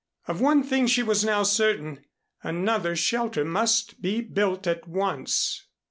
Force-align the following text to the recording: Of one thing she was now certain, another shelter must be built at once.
Of 0.27 0.41
one 0.41 0.63
thing 0.63 0.87
she 0.87 1.03
was 1.03 1.23
now 1.23 1.43
certain, 1.43 2.03
another 2.41 2.95
shelter 2.95 3.45
must 3.45 4.01
be 4.01 4.21
built 4.21 4.65
at 4.65 4.87
once. 4.87 5.67